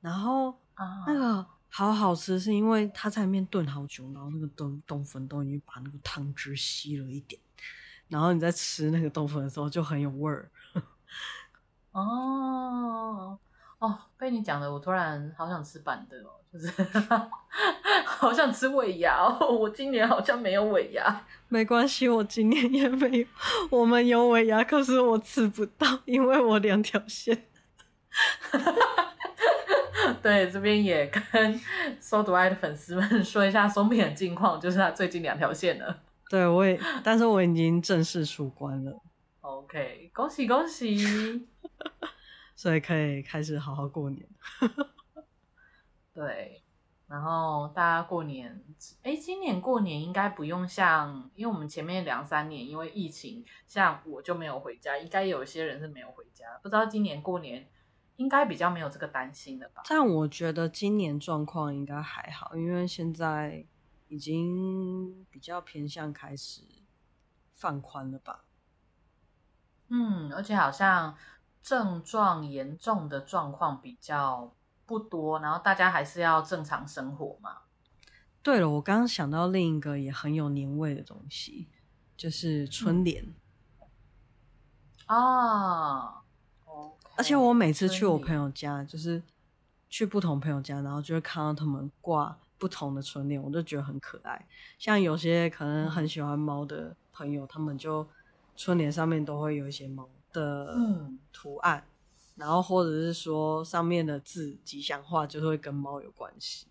[0.00, 7.40] 然后、啊、那个好好吃，是因为它在里面炖好久，然后那个冬冬粉都已经把那个汤汁吸了一点。
[8.08, 10.50] 然后你在吃那个冬粉的时候就很有味儿。
[11.92, 13.38] 哦
[13.82, 16.70] 哦，被你讲的，我突然好想吃板的哦，就是
[18.06, 19.48] 好想吃尾牙哦。
[19.48, 23.26] 我今年好像没有尾牙，没关系，我今年也没有。
[23.70, 27.46] 我们有尾牙，可是我吃不到，因为我两条线。
[30.22, 31.60] 对，这边也跟
[32.00, 35.98] So Do 的粉丝们说一下松饼的近况，就是他最近两条线了。
[36.30, 39.00] 对，我也，但是我已经正式出关了。
[39.40, 41.48] OK，恭喜恭喜！
[42.62, 44.24] 所以可以开始好好过年。
[46.14, 46.62] 对，
[47.08, 48.62] 然后大家过年，
[49.02, 57.68] 哎，今年过年应该不用像，因为我们前面两三年因为疫情，像我就没有回家，应该有一些人是没有回家，不知道今年过年
[58.14, 59.82] 应该比较没有这个担心了吧？
[59.88, 63.66] 但我觉得今年状况应该还好，因为现在。
[64.08, 66.60] 已经比较偏向开始
[67.50, 68.44] 放宽了吧？
[69.88, 71.16] 嗯，而且好像
[71.62, 74.52] 症状严重的状况比较
[74.84, 77.58] 不多，然后大家还是要正常生活嘛。
[78.42, 81.68] 对了，我刚刚想到另一个也很有年味的东西，
[82.16, 83.32] 就是春联。
[85.06, 86.22] 啊、嗯，
[86.66, 86.92] 哦。
[87.02, 89.22] Okay, 而且我每次去我朋友家，就是
[89.88, 94.46] 去不同朋友家，然后就会看到他们挂不同的春联，我就觉得很可爱。
[94.78, 98.06] 像有些可能很喜欢猫的朋友，他们就。
[98.54, 100.76] 春联上面都会有一些猫的
[101.32, 101.88] 图案，嗯，
[102.36, 106.66] 然后或者是说上面的字吉祥话就会跟猫有关系。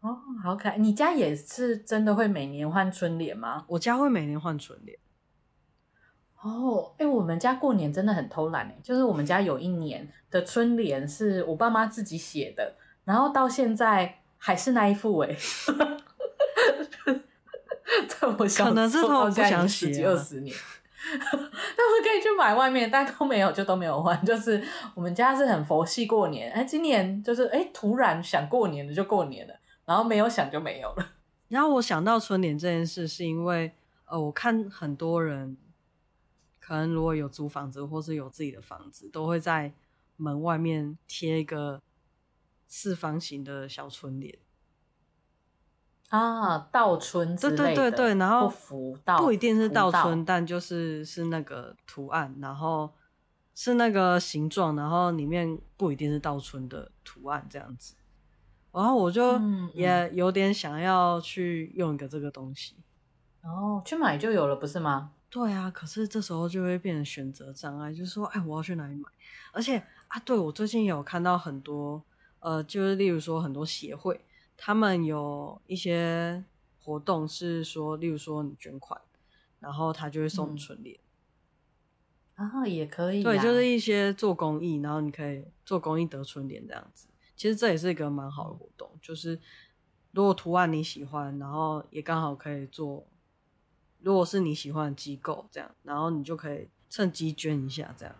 [0.00, 0.76] 哦，好可爱！
[0.76, 3.64] 你家也是真的会每年换春联吗？
[3.68, 4.98] 我家会每年换春联。
[6.42, 15.34] 哦，哎，我们家过年真的很偷懒哎，就是我们家有一年的春联是我爸妈自己写的，然后到现在还是那一副哎。
[18.08, 20.54] 在我小时候，可能是他们不想写十几二十年，
[21.20, 24.24] 他们可以去买外面，但都没有，就都没有换。
[24.24, 24.62] 就是
[24.94, 31.12] 我们家是很佛系过年，哎，今年就是哎，突然想过年了就过年了，然后没有想就没有了。
[31.48, 33.72] 然后我想到春联这件事，是因为
[34.06, 35.56] 呃，我看很多人
[36.58, 39.72] 可能如果有租房子或是有自己的房子，都会在
[40.16, 41.82] 门外面贴一个
[42.66, 44.36] 四方形的小春联。
[46.10, 52.92] 啊，倒春之类的，对对对对，然后福不一定是倒春，但就是是那个图案，然后
[53.54, 57.94] 是那个形状，然后里面不一定是倒春的图案这样子。
[58.70, 59.40] 然后我就
[59.72, 62.76] 也有点想要去用一个这个东西，
[63.42, 65.12] 嗯嗯、哦，去买就有了，不是吗？
[65.30, 69.08] 对啊，可是这时候就会变成选择障碍，就是说，哎，我要去哪里买？
[69.52, 72.00] 而且啊，对，我最近有看到很多，
[72.38, 74.24] 呃，就是例如说很多协会。
[74.56, 76.44] 他们有一些
[76.82, 79.00] 活动是说，例如说你捐款，
[79.60, 80.98] 然后他就会送春联，
[82.34, 87.08] 然后、也可以、啊，对，就是一些做公益，然后你可以做公益得春联这样子。
[87.36, 89.40] 其实这也是一个蛮好的活动，就是
[90.12, 93.06] 如果图案你喜欢，然后也刚好可以做，
[94.00, 98.14] 如果是你喜欢的机构这样，然后你就可以趁机捐一下这样。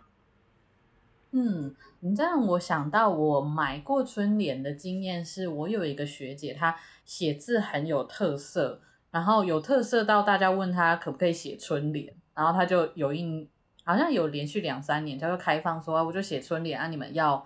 [1.37, 6.73] 嗯，你这样我想到我买过春联的经验是，我有一个学姐，她
[7.03, 8.79] 写字很有特色，
[9.11, 13.49] 然后有特色到大家问她可不可以写春联，然后她就有一
[13.83, 17.45] 好像有连续两三年，她就开放说，我就写春联啊，你们要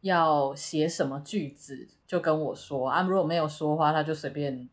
[0.00, 4.68] 要写什么句子就跟我说啊，如果没有说话，她就随便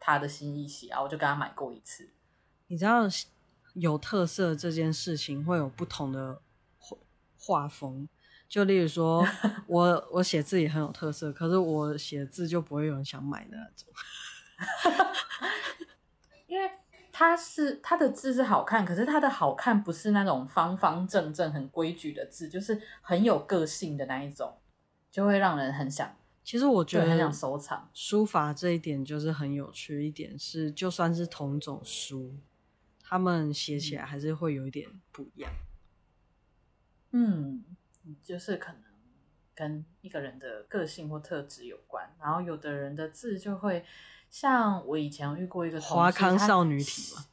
[0.00, 2.08] 她的心意写啊，我就跟她买过一次。
[2.66, 3.02] 你知道
[3.74, 6.40] 有特色这件事情会有不同的。
[7.48, 8.06] 画风，
[8.46, 9.26] 就例如说，
[9.66, 13.88] 我我写字也很有特色，可是我写字就不会有人想买的那种，
[16.46, 16.70] 因为
[17.10, 24.58] 他是他的字是好看，可是他的好看不是那种方方正正很规矩的字，就是很有个性的那一种，
[25.10, 26.14] 就会让人很想。
[26.44, 32.34] 其实我觉得很想收藏书法这一点就是很有趣一点是，就算是同种书，
[33.02, 35.50] 他们写起来还是会有一点不一样。
[35.50, 35.67] 嗯，
[38.22, 38.82] 就是可能
[39.54, 43.84] 跟一个人的个性或特质有关，然后有的人的字就会
[44.30, 47.24] 像我以前遇过一个华康少女体嘛，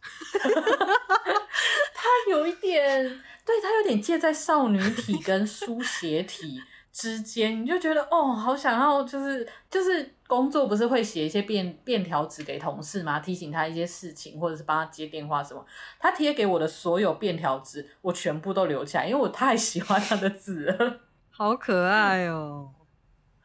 [1.94, 3.04] 他有一点，
[3.46, 6.62] 对，他有点介在少女体跟书写体。
[6.92, 13.20] 之间你就觉得哦，好想要，就是就是工作不是会写一些便便条纸给同事吗？
[13.20, 15.64] 提醒他一些事情，或者是帮他接电话什么。
[16.00, 22.74] 他贴给我的所有便条纸，我全部都留起来，因为我太喜欢他的字了，好可爱哦。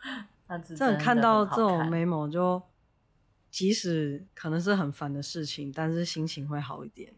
[0.49, 2.61] 那真的看到这种 memo，就
[3.51, 7.13] 即使可能是很烦的事情，但是心情会好一点。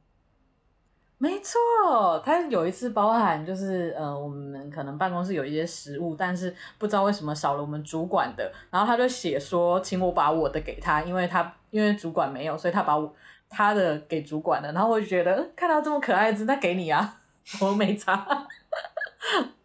[1.22, 13.14] 没错，他有一次包含就是呃，我们可能办公室有一些食物，但是不知道为什么少了我们主管的，然后他就写说，请我把我的给他，因为他因为主管没有，所以他把我
[13.48, 17.20] 他的给主管了，然后我就觉得看到这么可爱的字，那给你啊，
[17.60, 18.48] 我没差。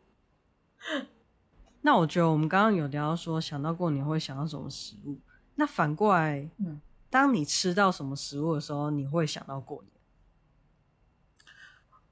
[1.81, 5.17] 那我觉得我们刚刚有聊到说，想到过年会想到什么食物，
[5.55, 6.79] 那反过来，嗯，
[7.09, 9.96] 当你吃到什么食物的时候，你会想到过年？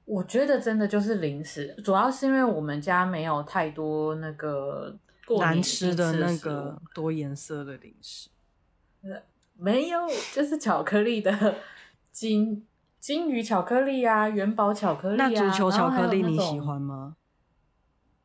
[0.06, 4.96] 我觉得真的就是零食，主要是因为我们家没有太多那个
[5.26, 8.30] 过年难吃的那个多颜色的零食，
[9.58, 11.56] 没有，就是巧克力的
[12.12, 12.64] 金
[13.00, 15.28] 金鱼巧克力啊，元宝巧克力啊。
[15.28, 17.16] 那足球巧克力你喜欢吗？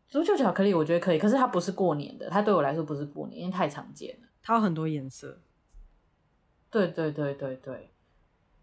[0.08, 4.28] 足球巧克力我觉得可以，可是它不是过年的，它对我来说不是过年，因为太常见了。
[4.44, 5.40] 它有很多颜色。
[6.70, 7.90] 对对对对对，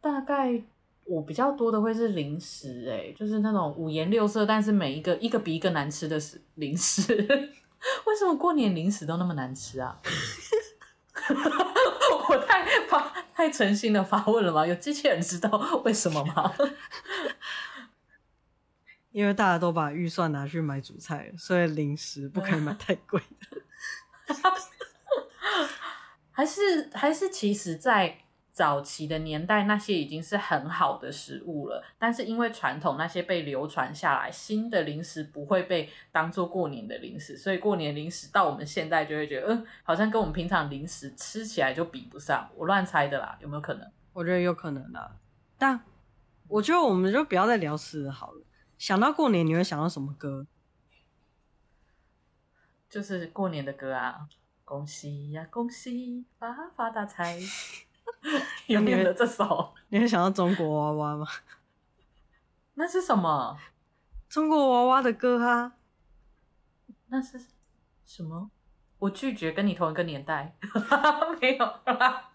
[0.00, 0.62] 大概。
[1.08, 7.10] 我比较多的会是零食、欸，诶就是那种五颜六色，但是每一个一个比一个难吃的食零食。
[8.04, 9.98] 为什么过年零食都那么难吃啊？
[12.28, 14.66] 我太发太诚心的发问了吗？
[14.66, 16.52] 有机器人知道为什么吗？
[19.10, 23.18] 因为大家都把预算拿去买主菜，所以零食不可以买太贵
[23.50, 23.62] 的。
[26.30, 28.18] 还是还是，其实，在。
[28.58, 42.50] 早期的年代，那些已经是很好的食物了，但是因为传统那些被流传下来，新的零食不会被当做过年的零食，所以过年零食到我们现在就会觉得，嗯，好像跟我们平常零食吃起来就比不上。
[42.56, 43.88] 我乱猜的啦，有没有可能？
[44.12, 45.16] 我觉得有可能的，
[45.56, 45.80] 但
[46.48, 48.42] 我觉得我们就不要再聊吃的好了。
[48.76, 50.48] 想到过年，你会想到什么歌？
[52.90, 54.26] 就是过年的歌啊，
[54.64, 57.38] 恭喜呀，恭喜发发大财。
[58.66, 59.74] 有没有这首？
[59.88, 61.26] 你会想到中国娃娃吗？
[62.74, 63.58] 那是什么？
[64.28, 65.72] 中国娃娃的歌啊？
[67.08, 67.40] 那是
[68.04, 68.50] 什么？
[68.98, 70.54] 我拒绝跟你同一个年代。
[71.40, 72.30] 没有啦。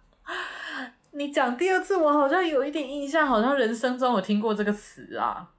[1.11, 5.51] 你讲第二次，我好像有一点印象，好像人生中有听过这个词啊。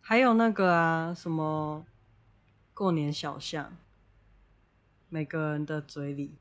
[0.00, 1.84] 还有那个啊，什么
[2.74, 3.76] 过年小巷，
[5.08, 6.36] 每个人的嘴里。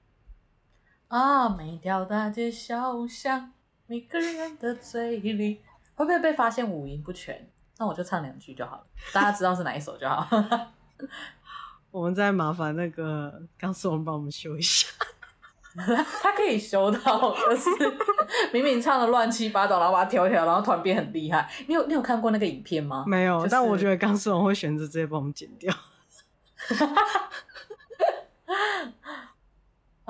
[1.11, 3.51] 啊，每条大街小巷，
[3.85, 5.61] 每个人的嘴里，
[5.93, 7.49] 会不会被发现五音不全？
[7.77, 10.25] 那我就唱两句就好了，大家知道是哪一首就好。
[11.91, 14.87] 我们再麻烦那个钢丝王帮我们修一下，
[16.23, 17.69] 他可以修到，就是
[18.53, 21.51] 明明唱的乱七八糟，然后把它调一调，然后突然变很厉害。
[21.67, 23.03] 你有你有看过那个影片吗？
[23.05, 25.75] 没有，就是、但我觉得钢丝王会选择直接帮我们剪掉。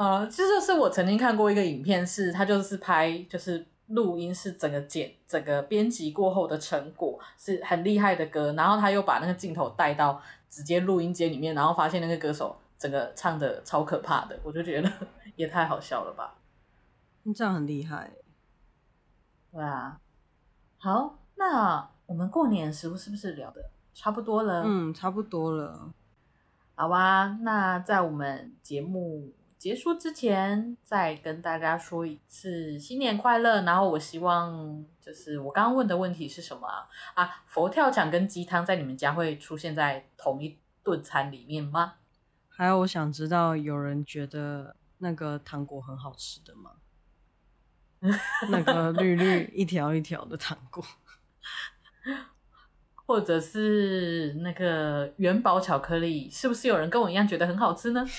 [0.01, 8.51] 呃，这就是我曾经看过一个影片，是他就是拍，就是录音是整个剪、整个编辑过后的成果，是很厉害的歌。
[8.53, 14.91] 然后他又把那个镜头带到直接录音间里面，然后发现那个歌手整个唱的超可怕的，我就觉得
[15.37, 16.33] 也太好笑了吧。
[17.35, 18.11] 这样很厉害。
[19.51, 19.99] 对啊。
[20.79, 24.63] 好，那我们过年的食物是不是聊的差不多了？
[24.65, 25.93] 嗯，差不多了。
[26.73, 29.31] 好啊，那在我们节目。
[29.61, 33.61] 结束之前，再跟大家说一次新年快乐。
[33.61, 36.89] 然后我希望，就是我刚刚问的问题是什么啊？
[37.13, 41.93] 啊，佛跳墙跟鸡汤在你们家会出现在同一顿餐里面吗？
[42.49, 46.71] 还有，我想知道有人觉得那个糖果很好吃的吗？
[48.49, 50.83] 那个 绿绿一条一条的糖果，
[53.05, 58.03] 或者是那个元宝巧克力，是不是有人跟我一样觉得很好吃呢？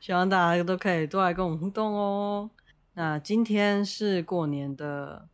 [0.00, 2.50] 希望大家都可以多来跟我们互动哦。
[2.94, 5.28] 那今天是过年的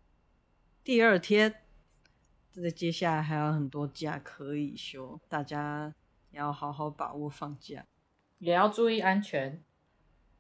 [0.83, 1.55] 第二天，
[2.53, 5.95] 这接下来还有很多假可以休，大家
[6.33, 7.85] 要好好把握放假，
[8.39, 9.63] 也要注意安全。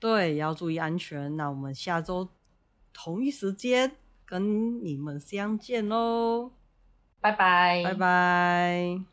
[0.00, 1.36] 对，也要注意安全。
[1.36, 2.28] 那我们下周
[2.92, 3.92] 同一时间
[4.24, 6.50] 跟你们相见喽，
[7.20, 9.11] 拜拜，拜拜。